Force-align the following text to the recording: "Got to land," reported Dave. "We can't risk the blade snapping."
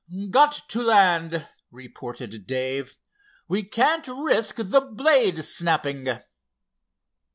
"Got 0.31 0.67
to 0.69 0.81
land," 0.81 1.47
reported 1.69 2.47
Dave. 2.47 2.95
"We 3.47 3.61
can't 3.61 4.07
risk 4.07 4.55
the 4.55 4.81
blade 4.81 5.43
snapping." 5.45 6.07